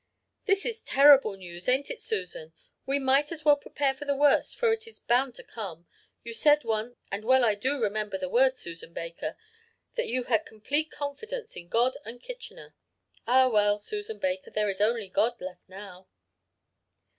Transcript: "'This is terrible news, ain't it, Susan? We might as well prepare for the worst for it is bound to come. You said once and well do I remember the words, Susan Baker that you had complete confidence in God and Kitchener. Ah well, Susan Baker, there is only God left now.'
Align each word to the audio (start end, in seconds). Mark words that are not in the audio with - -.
"'This 0.45 0.65
is 0.65 0.81
terrible 0.81 1.35
news, 1.37 1.69
ain't 1.69 1.91
it, 1.91 2.01
Susan? 2.01 2.53
We 2.87 2.97
might 2.97 3.31
as 3.31 3.45
well 3.45 3.55
prepare 3.55 3.93
for 3.93 4.05
the 4.05 4.15
worst 4.15 4.57
for 4.57 4.73
it 4.73 4.87
is 4.87 4.99
bound 4.99 5.35
to 5.35 5.43
come. 5.43 5.85
You 6.23 6.33
said 6.33 6.63
once 6.63 6.95
and 7.11 7.23
well 7.23 7.55
do 7.55 7.69
I 7.75 7.81
remember 7.81 8.17
the 8.17 8.27
words, 8.27 8.57
Susan 8.59 8.93
Baker 8.93 9.37
that 9.93 10.07
you 10.07 10.23
had 10.23 10.43
complete 10.43 10.89
confidence 10.89 11.55
in 11.55 11.67
God 11.67 11.97
and 12.03 12.19
Kitchener. 12.19 12.73
Ah 13.27 13.47
well, 13.47 13.77
Susan 13.77 14.17
Baker, 14.17 14.49
there 14.49 14.71
is 14.71 14.81
only 14.81 15.07
God 15.07 15.39
left 15.39 15.61
now.' 15.69 16.07